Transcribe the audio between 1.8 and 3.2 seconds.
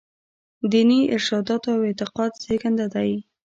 اعتقاد زېږنده دي.